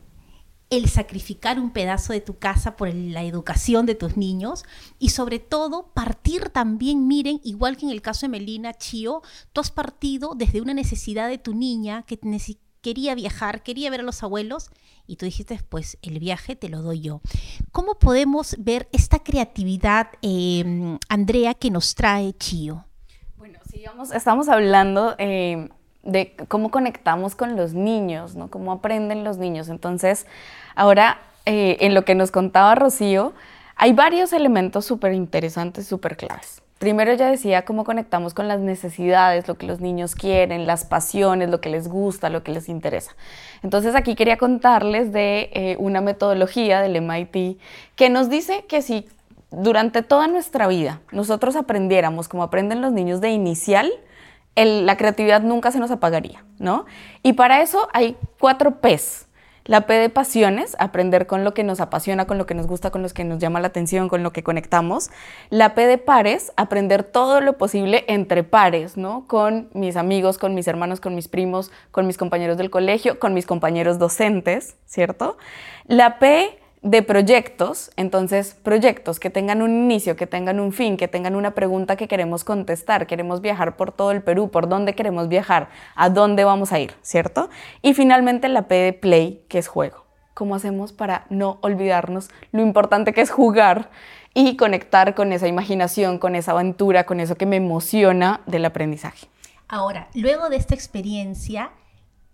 [0.76, 4.64] el sacrificar un pedazo de tu casa por la educación de tus niños
[4.98, 9.60] y sobre todo partir también, miren, igual que en el caso de Melina Chio, tú
[9.60, 12.18] has partido desde una necesidad de tu niña que
[12.80, 14.70] quería viajar, quería ver a los abuelos
[15.06, 17.20] y tú dijiste, pues el viaje te lo doy yo.
[17.72, 22.84] ¿Cómo podemos ver esta creatividad, eh, Andrea, que nos trae Chio?
[23.36, 25.68] Bueno, sigamos, estamos hablando eh,
[26.04, 28.48] de cómo conectamos con los niños, ¿no?
[28.50, 29.68] Cómo aprenden los niños.
[29.68, 30.26] Entonces,
[30.74, 33.32] ahora, eh, en lo que nos contaba Rocío,
[33.76, 36.62] hay varios elementos súper interesantes, súper claves.
[36.78, 41.48] Primero ella decía cómo conectamos con las necesidades, lo que los niños quieren, las pasiones,
[41.48, 43.16] lo que les gusta, lo que les interesa.
[43.62, 47.58] Entonces aquí quería contarles de eh, una metodología del MIT
[47.96, 49.08] que nos dice que si
[49.50, 53.90] durante toda nuestra vida nosotros aprendiéramos como aprenden los niños de inicial,
[54.56, 56.86] la creatividad nunca se nos apagaría, ¿no?
[57.22, 59.26] Y para eso hay cuatro Ps.
[59.66, 62.90] La P de pasiones, aprender con lo que nos apasiona, con lo que nos gusta,
[62.90, 65.10] con lo que nos llama la atención, con lo que conectamos.
[65.48, 69.26] La P de pares, aprender todo lo posible entre pares, ¿no?
[69.26, 73.32] Con mis amigos, con mis hermanos, con mis primos, con mis compañeros del colegio, con
[73.32, 75.38] mis compañeros docentes, ¿cierto?
[75.86, 81.08] La P de proyectos, entonces proyectos que tengan un inicio, que tengan un fin, que
[81.08, 85.28] tengan una pregunta que queremos contestar, queremos viajar por todo el Perú, por dónde queremos
[85.28, 87.48] viajar, a dónde vamos a ir, ¿cierto?
[87.80, 90.04] Y finalmente la P de play, que es juego.
[90.34, 93.88] ¿Cómo hacemos para no olvidarnos lo importante que es jugar
[94.34, 99.28] y conectar con esa imaginación, con esa aventura, con eso que me emociona del aprendizaje?
[99.68, 101.70] Ahora, luego de esta experiencia,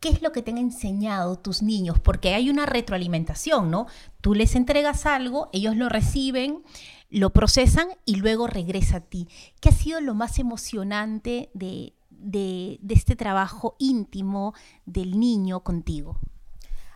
[0.00, 1.98] ¿qué es lo que te han enseñado tus niños?
[2.00, 3.86] Porque hay una retroalimentación, ¿no?
[4.20, 6.62] Tú les entregas algo, ellos lo reciben,
[7.10, 9.28] lo procesan y luego regresa a ti.
[9.60, 14.54] ¿Qué ha sido lo más emocionante de, de- este trabajo íntimo
[14.86, 16.18] del niño contigo?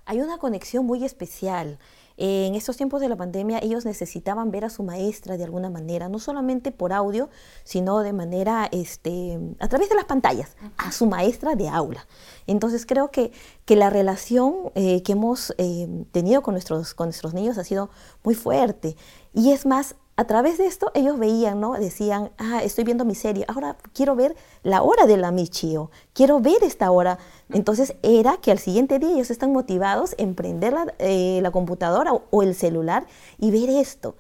[0.07, 1.79] Hay una conexión muy especial.
[2.17, 6.09] En estos tiempos de la pandemia ellos necesitaban ver a su maestra de alguna manera,
[6.09, 7.29] no solamente por audio,
[7.65, 12.07] sino de manera, este, a través de las pantallas, a su maestra de aula.
[12.47, 13.33] Entonces creo que,
[13.65, 17.91] que la relación eh, que hemos eh, tenido con nuestros, con nuestros niños ha sido
[18.23, 18.97] muy fuerte.
[19.33, 21.73] Y es más, a través de esto ellos veían, ¿no?
[21.73, 26.41] Decían, ah, estoy viendo mi serie, ahora quiero ver la hora de la Michio, quiero
[26.41, 27.19] ver esta hora.
[27.51, 32.43] Entonces era que al siguiente día ellos están motivados en prender la, eh, computadora o
[32.43, 33.07] el celular
[33.39, 34.15] y ver esto.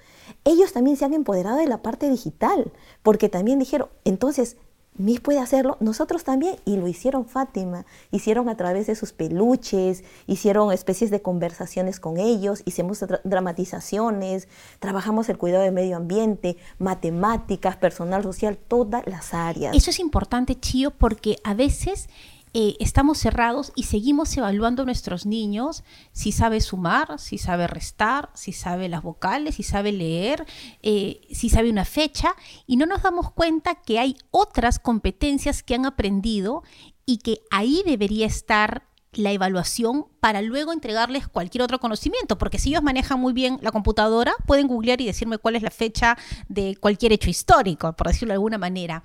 [0.44, 4.56] Ellos también se han empoderado de la parte digital, porque también dijeron, entonces
[4.96, 10.04] Miss puede hacerlo, nosotros también, y lo hicieron Fátima, hicieron a través de sus peluches,
[10.28, 16.56] hicieron especies de conversaciones con ellos, hicimos dra- dramatizaciones, trabajamos el cuidado del medio ambiente,
[16.78, 19.76] matemáticas, personal social, todas las áreas.
[19.76, 22.08] Eso es importante, Chío, porque a veces
[22.56, 25.82] eh, estamos cerrados y seguimos evaluando a nuestros niños.
[26.12, 30.46] Si sabe sumar, si sabe restar, si sabe las vocales, si sabe leer,
[30.80, 32.36] eh, si sabe una fecha,
[32.66, 36.62] y no nos damos cuenta que hay otras competencias que han aprendido
[37.04, 38.84] y que ahí debería estar
[39.18, 43.72] la evaluación para luego entregarles cualquier otro conocimiento, porque si ellos manejan muy bien la
[43.72, 46.16] computadora, pueden googlear y decirme cuál es la fecha
[46.48, 49.02] de cualquier hecho histórico, por decirlo de alguna manera.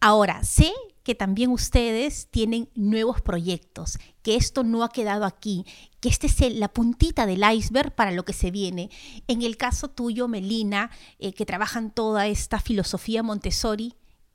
[0.00, 5.64] Ahora, sé que también ustedes tienen nuevos proyectos, que esto no ha quedado aquí,
[6.00, 8.90] que este es el- la puntita del iceberg para lo que se viene.
[9.26, 13.94] En el caso tuyo, Melina, eh, que trabajan toda esta filosofía Montessori,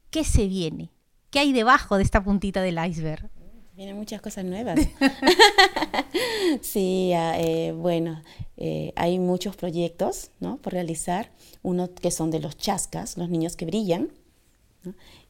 [0.10, 0.90] ¿qué se viene?
[1.30, 3.30] ¿Qué hay debajo de esta puntita del iceberg?
[3.76, 4.80] Vienen muchas cosas nuevas.
[6.62, 8.22] sí, ah, eh, bueno,
[8.58, 10.58] eh, hay muchos proyectos ¿no?
[10.58, 11.32] por realizar.
[11.62, 14.12] Uno que son de los chascas, los niños que brillan.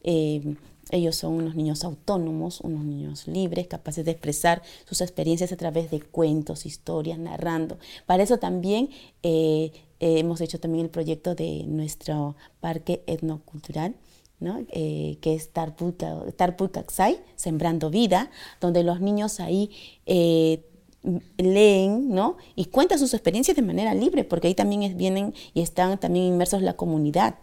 [0.04, 0.56] Eh,
[0.92, 5.90] ellos son unos niños autónomos, unos niños libres, capaces de expresar sus experiencias a través
[5.92, 7.78] de cuentos, historias, narrando.
[8.06, 8.90] Para eso también
[9.24, 13.96] eh, eh, hemos hecho también el proyecto de nuestro parque etnocultural,
[14.40, 14.66] ¿no?
[14.72, 19.72] Eh, que es Tarpucaxay, Sembrando Vida, donde los niños ahí
[21.38, 22.38] leen ¿no?
[22.56, 26.62] y cuentan sus experiencias de manera libre, porque ahí también vienen y están también inmersos
[26.62, 27.36] la comunidad.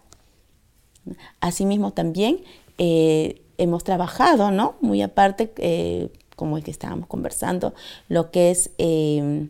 [1.39, 2.41] Asimismo también
[2.77, 4.75] eh, hemos trabajado, ¿no?
[4.81, 7.73] Muy aparte, eh, como el que estábamos conversando,
[8.09, 9.47] lo que es, eh,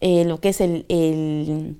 [0.00, 1.76] eh, lo que es el, el-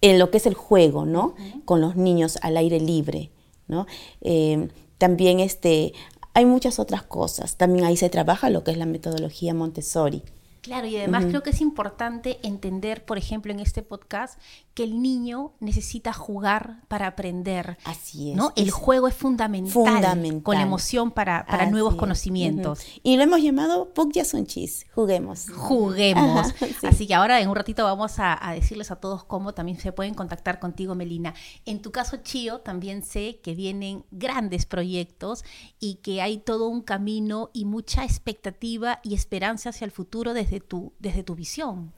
[0.00, 1.34] el- lo que es el juego, ¿no?
[1.64, 3.30] Con los niños al aire libre,
[3.68, 3.86] ¿no?
[4.20, 5.92] Eh, también este,
[6.34, 7.56] hay muchas otras cosas.
[7.56, 10.22] También ahí se trabaja lo que es la metodología Montessori.
[10.64, 14.38] Claro, y además creo que es importante entender, por ejemplo, en este podcast,
[14.72, 17.76] que el niño necesita jugar para aprender.
[17.84, 18.36] Así es.
[18.36, 18.54] ¿no?
[18.56, 20.42] El Es juego es fundamental, fundamental.
[20.42, 22.00] con la emoción para, nuevos es.
[22.00, 22.80] conocimientos.
[23.02, 25.50] Y lo hemos llamado Pugya Sunchis, juguemos.
[25.54, 26.48] Juguemos.
[26.48, 26.86] Ajá, sí.
[26.86, 29.92] Así que ahora en un ratito vamos a, a decirles a todos cómo también se
[29.92, 31.34] pueden contactar contigo, Melina.
[31.66, 35.44] En tu caso, Chío, también sé que vienen grandes proyectos
[35.78, 40.53] y que hay todo un camino y mucha expectativa y esperanza hacia el futuro desde
[40.60, 41.92] tu, desde tu visión.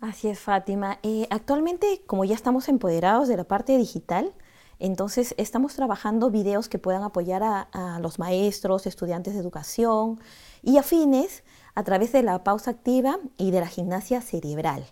[0.00, 0.98] Así es, Fátima.
[1.02, 4.34] Eh, actualmente, como ya estamos empoderados de la parte digital,
[4.78, 10.18] entonces estamos trabajando videos que puedan apoyar a los maestros, estudiantes de educación
[10.60, 14.84] y afines a través de la pausa activa y de la gimnasia cerebral.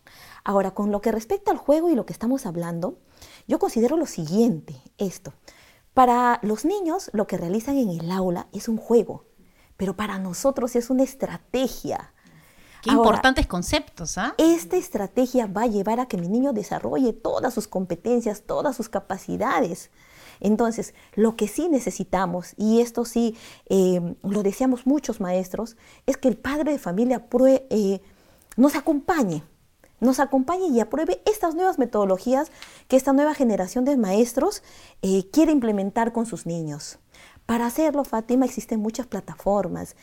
[0.45, 2.99] Ahora, con lo que respecta al juego y lo que estamos hablando,
[3.47, 5.33] yo considero lo siguiente, esto.
[5.93, 9.25] Para los niños, lo que realizan en el aula es un juego,
[9.77, 12.15] pero para nosotros es una estrategia.
[12.83, 14.35] Qué Ahora, importantes conceptos, ¿ah?
[14.39, 18.89] esta estrategia va a llevar a que mi niño desarrolle todas sus competencias, todas sus
[18.89, 19.91] capacidades.
[20.41, 23.37] Entonces, lo que sí necesitamos, y esto sí
[23.69, 28.01] eh, lo deseamos muchos maestros, es que el padre de familia prue- eh,
[28.57, 29.43] nos acompañe,
[30.01, 32.51] nos acompañe y apruebe estas nuevas metodologías
[32.89, 34.63] que esta nueva generación de maestros
[35.03, 36.99] eh, quiere implementar con sus niños.
[37.45, 39.97] Para hacerlo, Fátima, existen muchas plataformas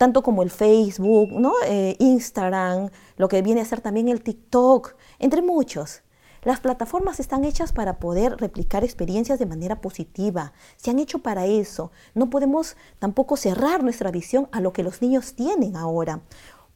[0.00, 1.52] tanto como el Facebook, ¿no?
[1.66, 6.00] Eh, Instagram, lo que viene a ser también el TikTok, entre muchos.
[6.42, 10.54] Las plataformas están hechas para poder replicar experiencias de manera positiva.
[10.78, 11.92] Se han hecho para eso.
[12.14, 16.22] No podemos tampoco cerrar nuestra visión a lo que los niños tienen ahora.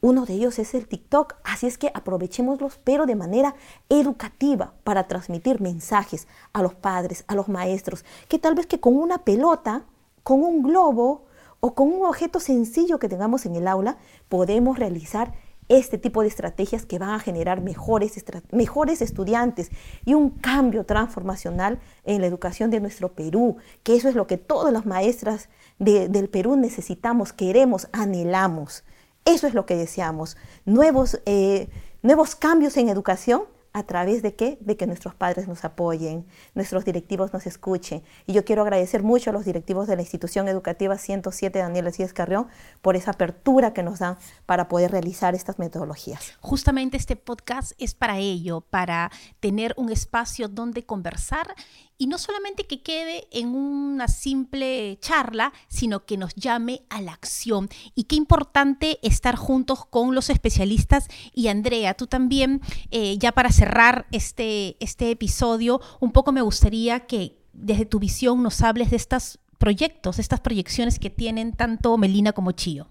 [0.03, 3.55] Uno de ellos es el TikTok, así es que aprovechémoslos, pero de manera
[3.89, 8.95] educativa para transmitir mensajes a los padres, a los maestros, que tal vez que con
[8.95, 9.87] una pelota,
[10.23, 11.25] con un globo,
[11.67, 13.97] o con un objeto sencillo que tengamos en el aula,
[14.29, 15.33] podemos realizar
[15.71, 18.23] este tipo de estrategias que van a generar mejores,
[18.53, 19.71] mejores estudiantes
[20.05, 24.37] y un cambio transformacional en la educación de nuestro Perú, que eso es lo que
[24.37, 25.49] todas las maestras
[25.79, 28.85] de- del Perú necesitamos, queremos, anhelamos.
[29.25, 30.37] Eso es lo que deseamos.
[30.67, 31.71] Nuevos, eh,
[32.03, 33.45] nuevos cambios en educación
[33.77, 34.57] ¿A través de qué?
[34.61, 38.05] De que nuestros padres nos apoyen, nuestros directivos nos escuchen.
[38.25, 42.13] Y yo quiero agradecer mucho a los directivos de la institución educativa 107 Daniel Alcides
[42.13, 42.47] Carrión
[42.83, 46.35] por esa apertura que nos dan para poder realizar estas metodologías.
[46.39, 49.11] Justamente este podcast es para ello, para
[49.41, 51.57] tener un espacio donde conversar
[51.97, 57.13] y no solamente que quede en una simple charla, sino que nos llame a la
[57.13, 57.69] acción.
[57.95, 61.07] Y qué importante estar juntos con los especialistas.
[61.33, 62.61] Y Andrea, tú también,
[62.91, 63.64] eh, ya para cerrar
[64.11, 69.39] este, este episodio, un poco me gustaría que desde tu visión nos hables de estos
[69.59, 72.87] proyectos, estas proyecciones que tienen tanto Melina como Chío.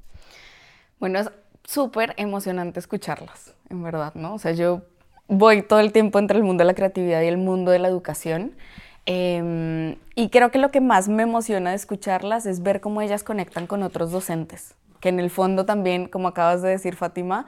[1.00, 1.30] Bueno, es
[1.64, 4.36] súper emocionante escucharlas, en verdad, ¿no?
[4.36, 4.84] O sea, yo
[5.28, 7.88] voy todo el tiempo entre el mundo de la creatividad y el mundo de la
[7.88, 8.56] educación
[9.06, 13.24] Em, y creo que lo que más me emociona de escucharlas es ver cómo ellas
[13.24, 17.46] conectan con otros docentes, que en el fondo también, como acabas de decir Fátima,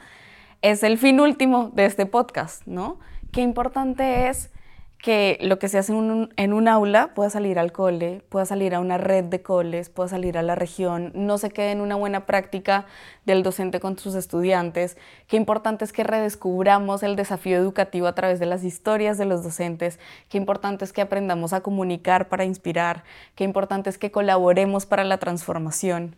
[0.61, 2.99] es el fin último de este podcast, ¿no?
[3.35, 4.49] Qué importante es
[4.97, 8.79] que lo que se hace en un, aula pueda salir al cole, pueda salir a
[8.79, 12.25] una red de coles, pueda salir a la región, no se quede en una buena
[12.25, 12.85] práctica
[13.25, 14.95] del docente con sus estudiantes.
[15.27, 19.43] Qué importante es que redescubramos el desafío educativo a través de las historias de los
[19.43, 19.99] docentes.
[20.29, 23.03] Qué importante es que aprendamos a comunicar para inspirar.
[23.35, 26.15] Qué importante es que colaboremos para la transformación.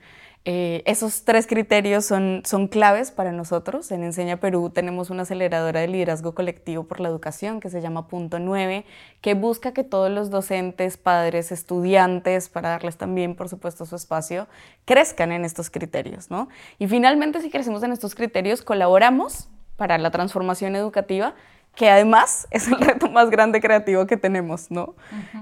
[0.49, 3.91] Eh, esos tres criterios son, son claves para nosotros.
[3.91, 8.07] En Enseña Perú tenemos una aceleradora de liderazgo colectivo por la educación que se llama
[8.07, 8.85] Punto 9,
[9.19, 14.47] que busca que todos los docentes, padres, estudiantes, para darles también, por supuesto, su espacio,
[14.85, 16.31] crezcan en estos criterios.
[16.31, 16.47] ¿no?
[16.79, 21.35] Y finalmente, si crecemos en estos criterios, colaboramos para la transformación educativa
[21.75, 24.95] que además es el reto más grande creativo que tenemos, ¿no?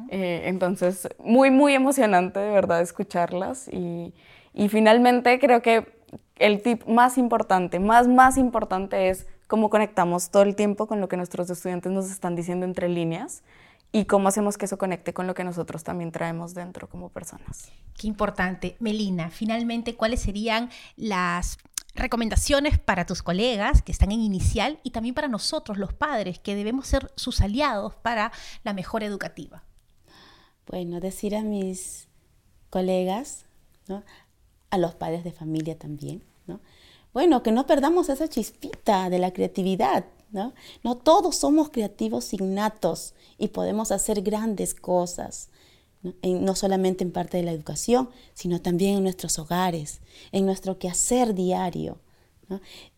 [0.10, 4.12] Eh, entonces, muy, muy emocionante de verdad escucharlas y,
[4.56, 6.02] y finalmente creo que
[6.38, 11.10] el tip más importante, más, más importante es cómo conectamos todo el tiempo con lo
[11.10, 13.44] que nuestros estudiantes nos están diciendo entre líneas
[13.92, 17.70] y cómo hacemos que eso conecte con lo que nosotros también traemos dentro como personas.
[17.98, 18.78] Qué importante.
[18.80, 21.58] Melina, finalmente, ¿cuáles serían las
[21.94, 26.56] recomendaciones para tus colegas que están en inicial y también para nosotros, los padres, que
[26.56, 28.32] debemos ser sus aliados para
[28.64, 29.64] la mejora educativa?
[30.68, 32.08] Bueno, decir a mis
[32.70, 33.46] colegas,
[33.88, 34.04] ¿no?
[34.76, 36.60] A los padres de familia también, ¿no?
[37.14, 40.54] Bueno, que no perdamos esa chispita de la creatividad, ¿no?
[40.84, 45.50] No todos somos creativos innatos y podemos hacer grandes cosas,
[46.24, 46.56] ¿no?
[46.56, 51.98] solamente en parte de la educación, sino también en nuestros hogares, en nuestro quehacer diario.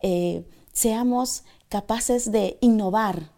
[0.01, 3.31] Eh, seamos capaces de innovar,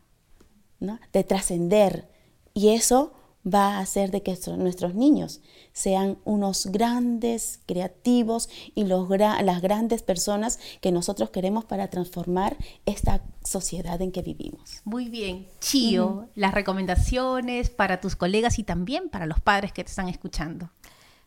[0.80, 0.99] ¿no?
[1.13, 2.10] de trascender,
[2.54, 3.13] y eso
[3.53, 5.41] va a hacer de que nuestros niños
[5.73, 13.21] sean unos grandes creativos y los, las grandes personas que nosotros queremos para transformar esta
[13.43, 14.81] sociedad en que vivimos.
[14.85, 15.47] Muy bien.
[15.59, 20.69] Chío, las recomendaciones para tus colegas y también para los padres que te están escuchando.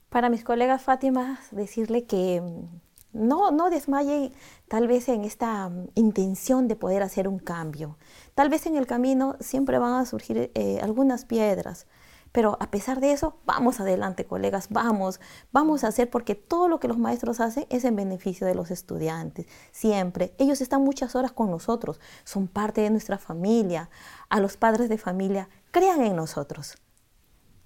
[0.09, 2.83] Para mis colegas, Fátima, decirle que mm,
[3.13, 4.33] no, no desmaye
[4.69, 7.97] tal vez en esta mm, intención de poder hacer un cambio.
[8.35, 11.87] Tal vez en el camino siempre van a surgir eh, algunas piedras,
[12.33, 15.21] pero a pesar de eso, vamos adelante, colegas, vamos,
[15.53, 18.71] vamos a hacer porque todo lo que los maestros hacen es en beneficio de los
[18.71, 20.35] estudiantes, siempre.
[20.39, 23.91] Ellos están muchas horas con nosotros, son parte de nuestra familia.
[24.31, 26.77] A los padres de familia, crean en nosotros.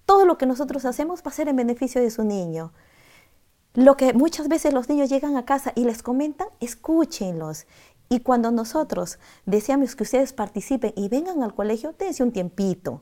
[0.05, 2.73] Todo lo que nosotros hacemos va a ser en beneficio de su niño.
[3.73, 7.67] Lo que muchas veces los niños llegan a casa y les comentan, escúchenlos.
[8.09, 13.01] Y cuando nosotros deseamos que ustedes participen y vengan al colegio, dense un tiempito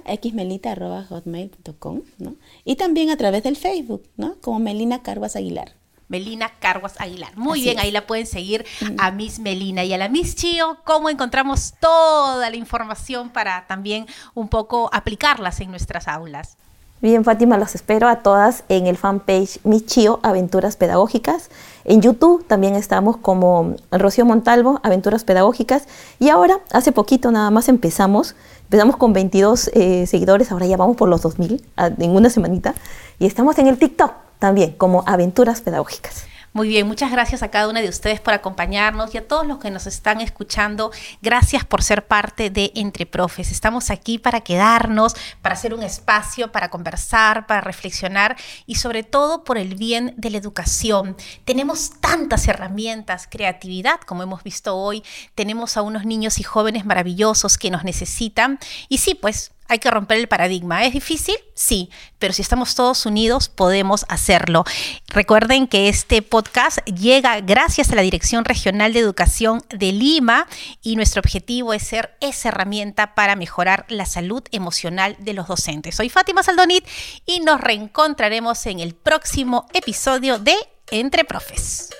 [0.04, 2.36] xmelita.hotmail.com, ¿no?
[2.66, 4.36] Y también a través del Facebook, ¿no?
[4.42, 5.76] Como Melina Carvas Aguilar.
[6.08, 7.36] Melina Carguas Aguilar.
[7.36, 8.64] Muy bien, ahí la pueden seguir
[8.98, 14.06] a Miss Melina y a la Miss Chio, cómo encontramos toda la información para también
[14.34, 16.56] un poco aplicarlas en nuestras aulas.
[17.04, 21.50] Bien, Fátima, los espero a todas en el fanpage Miss Chio Aventuras Pedagógicas.
[21.84, 25.86] En YouTube también estamos como Rocío Montalvo, Aventuras Pedagógicas.
[26.18, 28.36] Y ahora, hace poquito nada más empezamos.
[28.62, 32.74] Empezamos con 22 eh, seguidores, ahora ya vamos por los 2000 en una semanita.
[33.18, 36.26] Y estamos en el TikTok también como aventuras pedagógicas.
[36.52, 39.56] Muy bien, muchas gracias a cada una de ustedes por acompañarnos y a todos los
[39.56, 40.90] que nos están escuchando.
[41.22, 43.50] Gracias por ser parte de Entre Profes.
[43.50, 48.36] Estamos aquí para quedarnos, para hacer un espacio, para conversar, para reflexionar
[48.66, 51.16] y sobre todo por el bien de la educación.
[51.46, 55.02] Tenemos tantas herramientas, creatividad, como hemos visto hoy.
[55.34, 58.58] Tenemos a unos niños y jóvenes maravillosos que nos necesitan.
[58.90, 60.84] Y sí, pues hay que romper el paradigma.
[60.84, 61.36] ¿Es difícil?
[61.54, 64.64] Sí, pero si estamos todos unidos podemos hacerlo.
[65.08, 70.46] Recuerden que este podcast llega gracias a la Dirección Regional de Educación de Lima
[70.82, 75.94] y nuestro objetivo es ser esa herramienta para mejorar la salud emocional de los docentes.
[75.94, 76.86] Soy Fátima Saldonit
[77.24, 80.54] y nos reencontraremos en el próximo episodio de
[80.90, 81.90] Entre Profes.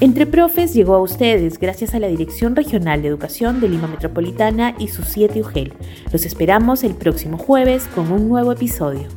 [0.00, 4.76] Entre Profes llegó a ustedes gracias a la Dirección Regional de Educación de Lima Metropolitana
[4.78, 5.72] y su 7 UGEL.
[6.12, 9.08] Los esperamos el próximo jueves con un nuevo episodio.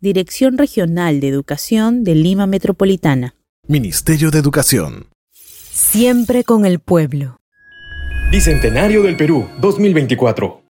[0.00, 3.34] Dirección Regional de Educación de Lima Metropolitana.
[3.66, 5.06] Ministerio de Educación.
[5.32, 7.41] Siempre con el pueblo.
[8.32, 10.61] Bicentenario del Perú 2024.